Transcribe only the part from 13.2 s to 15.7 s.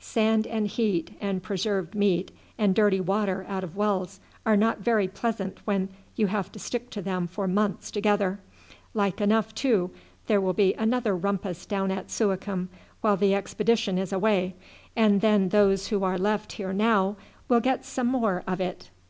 expedition is away, and then